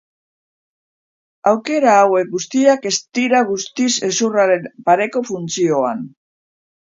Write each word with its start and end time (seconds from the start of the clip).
Aukera 1.51 1.91
hauek 2.05 2.31
guztiak 2.31 2.87
ez 2.93 2.95
dira 3.19 3.43
guztiz 3.51 3.91
hezurraren 4.09 4.67
pareko 4.89 5.23
funtzioan. 5.33 6.03